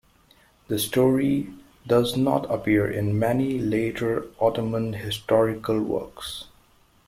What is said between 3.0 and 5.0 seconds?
many later Ottoman